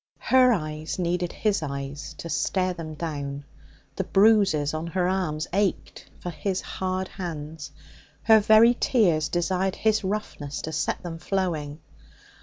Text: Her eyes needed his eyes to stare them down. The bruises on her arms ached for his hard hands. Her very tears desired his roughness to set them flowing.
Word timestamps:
Her 0.17 0.51
eyes 0.51 0.97
needed 0.97 1.31
his 1.31 1.61
eyes 1.61 2.15
to 2.17 2.27
stare 2.27 2.73
them 2.73 2.95
down. 2.95 3.45
The 3.97 4.03
bruises 4.03 4.73
on 4.73 4.87
her 4.87 5.07
arms 5.07 5.45
ached 5.53 6.07
for 6.19 6.31
his 6.31 6.59
hard 6.59 7.07
hands. 7.07 7.69
Her 8.23 8.39
very 8.39 8.73
tears 8.79 9.29
desired 9.29 9.75
his 9.75 10.03
roughness 10.03 10.59
to 10.63 10.71
set 10.71 11.03
them 11.03 11.19
flowing. 11.19 11.81